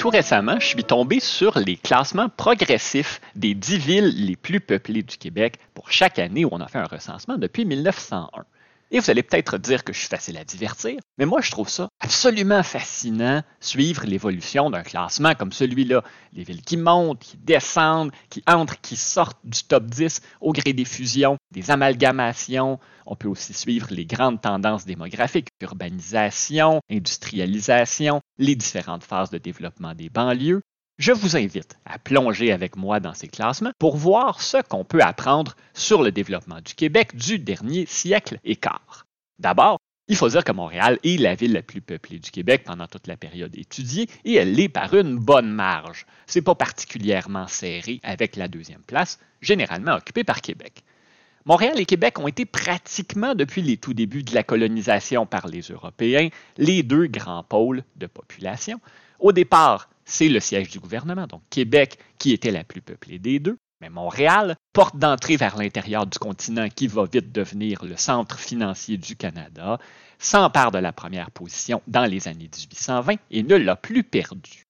[0.00, 5.02] Tout récemment, je suis tombé sur les classements progressifs des 10 villes les plus peuplées
[5.02, 8.44] du Québec pour chaque année où on a fait un recensement depuis 1901.
[8.92, 11.68] Et vous allez peut-être dire que je suis facile à divertir, mais moi je trouve
[11.68, 16.02] ça absolument fascinant, suivre l'évolution d'un classement comme celui-là.
[16.32, 20.72] Les villes qui montent, qui descendent, qui entrent, qui sortent du top 10 au gré
[20.72, 22.80] des fusions, des amalgamations.
[23.06, 29.94] On peut aussi suivre les grandes tendances démographiques, urbanisation, industrialisation, les différentes phases de développement
[29.94, 30.62] des banlieues.
[31.00, 35.00] Je vous invite à plonger avec moi dans ces classements pour voir ce qu'on peut
[35.00, 39.06] apprendre sur le développement du Québec du dernier siècle et quart.
[39.38, 39.78] D'abord,
[40.08, 43.06] il faut dire que Montréal est la ville la plus peuplée du Québec pendant toute
[43.06, 46.04] la période étudiée et elle l'est par une bonne marge.
[46.26, 50.84] C'est pas particulièrement serré avec la deuxième place, généralement occupée par Québec.
[51.46, 55.62] Montréal et Québec ont été pratiquement depuis les tout débuts de la colonisation par les
[55.62, 56.28] Européens
[56.58, 58.78] les deux grands pôles de population.
[59.18, 63.38] Au départ, c'est le siège du gouvernement, donc Québec qui était la plus peuplée des
[63.38, 63.56] deux.
[63.80, 68.98] Mais Montréal, porte d'entrée vers l'intérieur du continent qui va vite devenir le centre financier
[68.98, 69.78] du Canada,
[70.18, 74.64] s'empare de la première position dans les années 1820 et ne l'a plus perdu.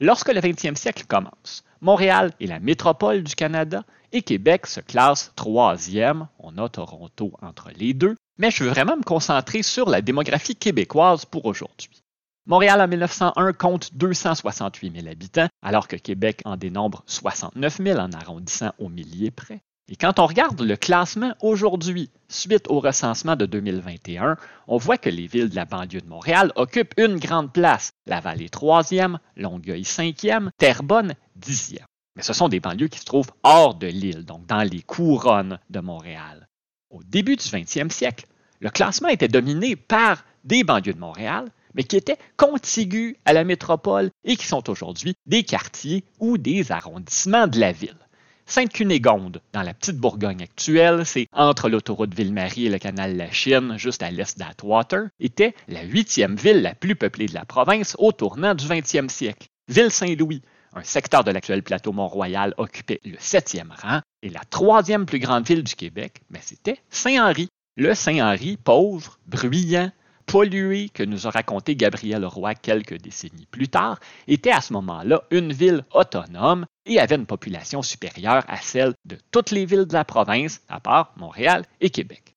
[0.00, 5.32] Lorsque le 20e siècle commence, Montréal est la métropole du Canada et Québec se classe
[5.36, 6.28] troisième.
[6.38, 10.56] On a Toronto entre les deux, mais je veux vraiment me concentrer sur la démographie
[10.56, 12.02] québécoise pour aujourd'hui.
[12.48, 18.10] Montréal en 1901 compte 268 000 habitants, alors que Québec en dénombre 69 000 en
[18.12, 19.60] arrondissant au millier près.
[19.90, 25.10] Et quand on regarde le classement aujourd'hui, suite au recensement de 2021, on voit que
[25.10, 27.92] les villes de la banlieue de Montréal occupent une grande place.
[28.06, 31.84] Laval est troisième, Longueuil cinquième, Terrebonne dixième.
[32.16, 35.58] Mais ce sont des banlieues qui se trouvent hors de l'île, donc dans les couronnes
[35.68, 36.48] de Montréal.
[36.88, 38.26] Au début du 20e siècle,
[38.60, 43.44] le classement était dominé par des banlieues de Montréal mais qui étaient contigus à la
[43.44, 47.96] métropole et qui sont aujourd'hui des quartiers ou des arrondissements de la ville.
[48.46, 53.74] Sainte-Cunégonde, dans la petite Bourgogne actuelle, c'est entre l'autoroute Ville-Marie et le canal La Chine,
[53.76, 58.10] juste à l'est d'Atwater, était la huitième ville la plus peuplée de la province au
[58.10, 59.46] tournant du 20e siècle.
[59.68, 60.42] Ville-Saint-Louis,
[60.74, 65.46] un secteur de l'actuel plateau Mont-Royal, occupait le septième rang, et la troisième plus grande
[65.46, 67.48] ville du Québec, mais c'était Saint-Henri.
[67.76, 69.92] Le Saint-Henri pauvre, bruyant,
[70.28, 75.22] pollué que nous a raconté Gabriel Roy quelques décennies plus tard, était à ce moment-là
[75.30, 79.94] une ville autonome et avait une population supérieure à celle de toutes les villes de
[79.94, 82.36] la province, à part Montréal et Québec.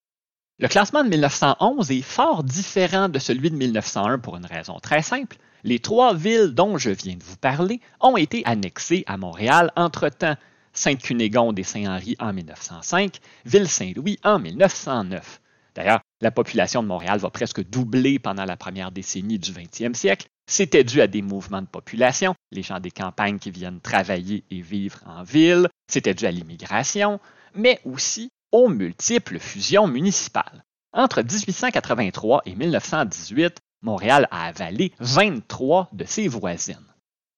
[0.58, 5.02] Le classement de 1911 est fort différent de celui de 1901 pour une raison très
[5.02, 5.38] simple.
[5.64, 10.38] Les trois villes dont je viens de vous parler ont été annexées à Montréal entre-temps.
[10.74, 15.42] Sainte-Cunégonde et Saint-Henri en 1905, Ville-Saint-Louis en 1909.
[15.76, 20.28] D'ailleurs, la population de Montréal va presque doubler pendant la première décennie du 20e siècle.
[20.48, 24.62] C'était dû à des mouvements de population, les gens des campagnes qui viennent travailler et
[24.62, 27.20] vivre en ville, c'était dû à l'immigration,
[27.56, 30.64] mais aussi aux multiples fusions municipales.
[30.94, 36.78] Entre 1883 et 1918, Montréal a avalé 23 de ses voisines.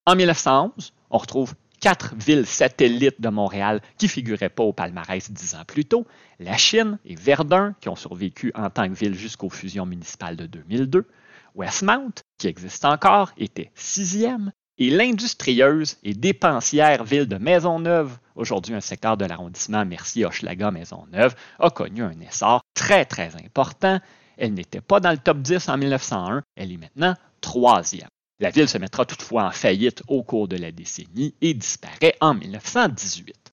[0.06, 5.54] En 1911, on retrouve quatre villes satellites de Montréal qui figuraient pas au palmarès dix
[5.54, 6.06] ans plus tôt,
[6.40, 10.46] la Chine et Verdun, qui ont survécu en tant que ville jusqu'aux fusions municipales de
[10.46, 11.06] 2002,
[11.54, 18.80] Westmount, qui existe encore, était sixième, et l'industrieuse et dépensière ville de Maisonneuve, aujourd'hui un
[18.80, 24.00] secteur de l'arrondissement Mercier-Hochelaga-Maisonneuve, a connu un essor très très important.
[24.38, 28.08] Elle n'était pas dans le top 10 en 1901, elle est maintenant troisième.
[28.40, 32.34] La ville se mettra toutefois en faillite au cours de la décennie et disparaît en
[32.34, 33.52] 1918.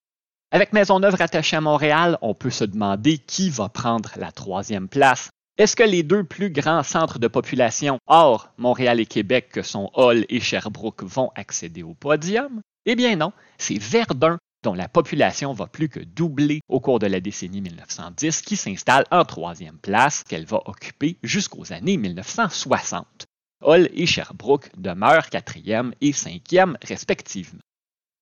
[0.51, 5.29] Avec Maisonneuve rattachée à Montréal, on peut se demander qui va prendre la troisième place.
[5.57, 9.91] Est-ce que les deux plus grands centres de population hors Montréal et Québec, que sont
[9.93, 12.61] Hall et Sherbrooke, vont accéder au podium?
[12.87, 17.07] Eh bien non, c'est Verdun dont la population va plus que doubler au cours de
[17.07, 23.25] la décennie 1910, qui s'installe en troisième place qu'elle va occuper jusqu'aux années 1960.
[23.61, 27.59] Hull et Sherbrooke demeurent quatrième et cinquième respectivement.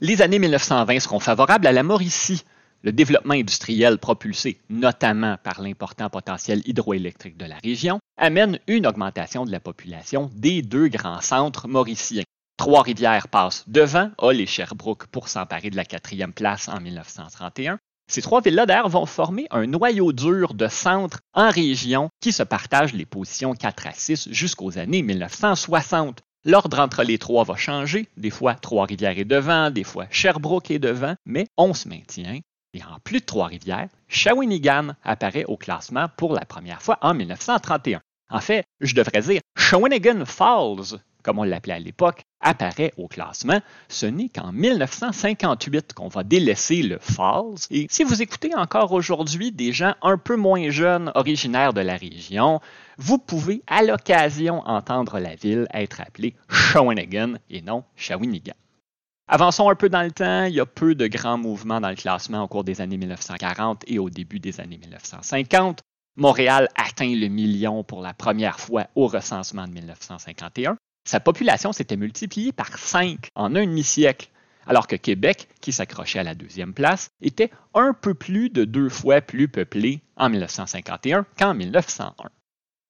[0.02, 2.44] Les années 1920 seront favorables à la Mauricie.
[2.84, 9.46] Le développement industriel propulsé notamment par l'important potentiel hydroélectrique de la région amène une augmentation
[9.46, 12.24] de la population des deux grands centres mauriciens.
[12.56, 18.24] Trois-Rivières passent devant Hull et Sherbrooke pour s'emparer de la quatrième place en 1931 ces
[18.24, 23.06] trois villes-là, vont former un noyau dur de centres en région qui se partagent les
[23.06, 26.22] positions 4 à 6 jusqu'aux années 1960.
[26.44, 28.08] L'ordre entre les trois va changer.
[28.18, 32.40] Des fois, Trois-Rivières est devant, des fois, Sherbrooke est devant, mais on se maintient.
[32.74, 38.02] Et en plus de Trois-Rivières, Shawinigan apparaît au classement pour la première fois en 1931.
[38.32, 43.60] En fait, je devrais dire Shawinigan Falls comme on l'appelait à l'époque, apparaît au classement,
[43.88, 47.68] ce n'est qu'en 1958 qu'on va délaisser le Falls.
[47.70, 51.98] Et si vous écoutez encore aujourd'hui des gens un peu moins jeunes originaires de la
[51.98, 52.62] région,
[52.98, 58.56] vous pouvez à l'occasion entendre la ville être appelée Shawinigan et non Shawinigan.
[59.28, 61.96] Avançons un peu dans le temps, il y a peu de grands mouvements dans le
[61.96, 65.82] classement au cours des années 1940 et au début des années 1950.
[66.16, 70.76] Montréal atteint le million pour la première fois au recensement de 1951.
[71.04, 74.30] Sa population s'était multipliée par cinq en un demi-siècle,
[74.68, 78.90] alors que Québec, qui s'accrochait à la deuxième place, était un peu plus de deux
[78.90, 82.30] fois plus peuplé en 1951 qu'en 1901.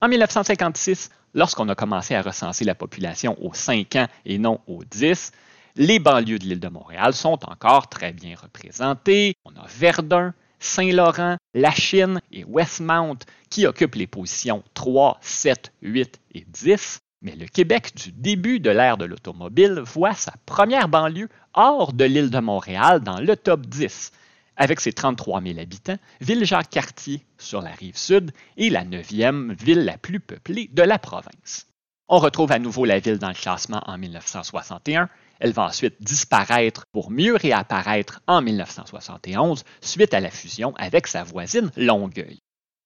[0.01, 4.83] En 1956, lorsqu'on a commencé à recenser la population aux 5 ans et non aux
[4.83, 5.31] 10,
[5.75, 9.35] les banlieues de l'île de Montréal sont encore très bien représentées.
[9.45, 13.19] On a Verdun, Saint-Laurent, La Chine et Westmount
[13.50, 17.00] qui occupent les positions 3, 7, 8 et 10.
[17.21, 22.06] Mais le Québec du début de l'ère de l'automobile voit sa première banlieue hors de
[22.06, 24.12] l'île de Montréal dans le top 10,
[24.56, 29.98] avec ses 33 000 habitants, Ville-Jacques-Cartier sur la rive sud est la neuvième ville la
[29.98, 31.68] plus peuplée de la province.
[32.07, 35.10] On retrouve à nouveau la ville dans le classement en 1961.
[35.39, 41.24] Elle va ensuite disparaître pour mieux réapparaître en 1971 suite à la fusion avec sa
[41.24, 42.39] voisine Longueuil.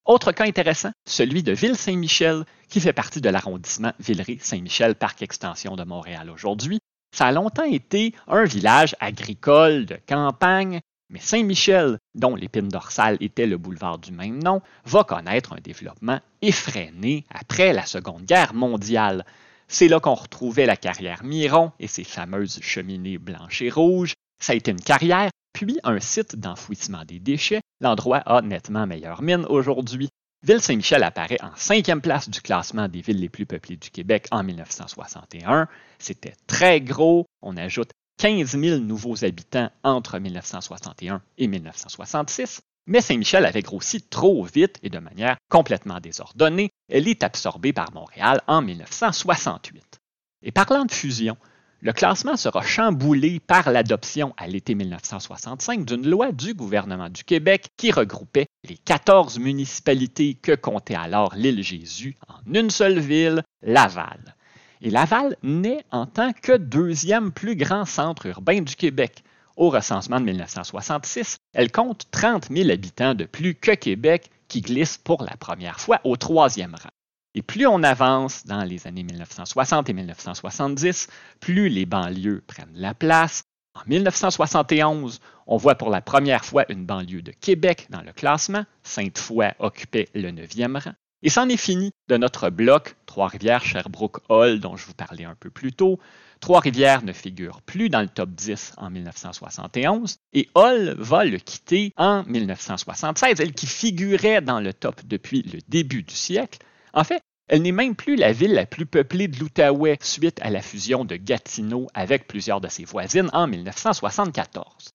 [0.06, 5.84] Autre cas intéressant, celui de Ville-Saint-Michel, qui fait partie de l'arrondissement Villeray-Saint-Michel, parc extension de
[5.84, 6.78] Montréal aujourd'hui.
[7.16, 13.46] Ça a longtemps été un village agricole de campagne, mais Saint-Michel, dont l'épine dorsale était
[13.46, 19.24] le boulevard du même nom, va connaître un développement effréné après la Seconde Guerre mondiale.
[19.68, 24.12] C'est là qu'on retrouvait la carrière Miron et ses fameuses cheminées blanches et rouges.
[24.38, 29.22] Ça a été une carrière puis un site d'enfouissement des déchets, l'endroit a nettement meilleure
[29.22, 30.08] mine aujourd'hui.
[30.42, 34.44] Ville-Saint-Michel apparaît en cinquième place du classement des villes les plus peuplées du Québec en
[34.44, 35.68] 1961.
[35.98, 37.24] C'était très gros.
[37.40, 42.60] On ajoute 15 000 nouveaux habitants entre 1961 et 1966.
[42.86, 46.68] Mais Saint-Michel avait grossi trop vite et de manière complètement désordonnée.
[46.90, 50.00] Elle est absorbée par Montréal en 1968.
[50.42, 51.38] Et parlant de fusion,
[51.84, 57.68] le classement sera chamboulé par l'adoption à l'été 1965 d'une loi du gouvernement du Québec
[57.76, 64.34] qui regroupait les 14 municipalités que comptait alors l'île Jésus en une seule ville, Laval.
[64.80, 69.22] Et Laval naît en tant que deuxième plus grand centre urbain du Québec.
[69.58, 74.96] Au recensement de 1966, elle compte 30 000 habitants de plus que Québec qui glisse
[74.96, 76.90] pour la première fois au troisième rang.
[77.34, 81.08] Et plus on avance dans les années 1960 et 1970,
[81.40, 83.42] plus les banlieues prennent la place.
[83.74, 88.64] En 1971, on voit pour la première fois une banlieue de Québec dans le classement.
[88.84, 90.92] Sainte-Foy occupait le neuvième rang.
[91.24, 95.34] Et c'en est fini de notre bloc Trois-Rivières, Sherbrooke, Hall, dont je vous parlais un
[95.34, 95.98] peu plus tôt.
[96.40, 101.92] Trois-Rivières ne figure plus dans le top 10 en 1971 et Hall va le quitter
[101.96, 106.58] en 1976, elle qui figurait dans le top depuis le début du siècle.
[106.94, 110.50] En fait, elle n'est même plus la ville la plus peuplée de l'Outaouais suite à
[110.50, 114.90] la fusion de Gatineau avec plusieurs de ses voisines en 1974.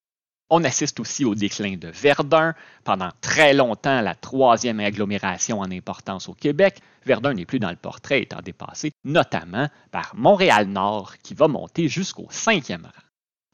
[0.50, 6.28] On assiste aussi au déclin de Verdun, pendant très longtemps la troisième agglomération en importance
[6.28, 6.80] au Québec.
[7.06, 12.28] Verdun n'est plus dans le portrait, étant dépassé notamment par Montréal-Nord, qui va monter jusqu'au
[12.32, 13.04] cinquième rang.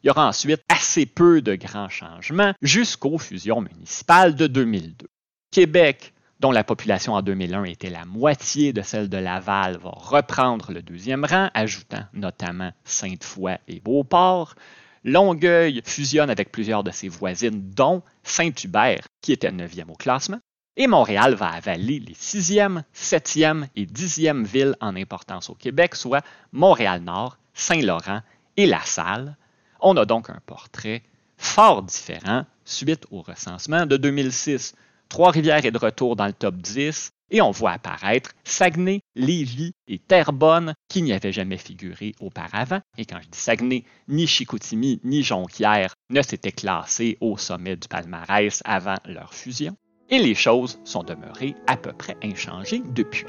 [0.04, 5.08] Il y aura ensuite assez peu de grands changements jusqu'aux fusions municipales de 2002.
[5.52, 10.72] Québec dont la population en 2001 était la moitié de celle de Laval, va reprendre
[10.72, 14.56] le deuxième rang, ajoutant notamment Sainte-Foy et Beauport.
[15.04, 20.40] Longueuil fusionne avec plusieurs de ses voisines, dont Saint-Hubert, qui était neuvième au classement.
[20.78, 26.26] Et Montréal va avaler les sixième, septième et dixième villes en importance au Québec, soit
[26.52, 28.22] Montréal-Nord, Saint-Laurent
[28.58, 29.38] et La Salle.
[29.80, 31.04] On a donc un portrait
[31.38, 34.76] fort différent suite au recensement de 2006.
[35.10, 40.00] Trois-Rivières est de retour dans le top 10 et on voit apparaître Saguenay, Lévis et
[40.00, 42.82] Terrebonne qui n'y avaient jamais figuré auparavant.
[42.98, 47.88] Et quand je dis Saguenay, ni Chicoutimi ni Jonquière ne s'étaient classés au sommet du
[47.88, 49.76] palmarès avant leur fusion.
[50.10, 53.26] Et les choses sont demeurées à peu près inchangées depuis.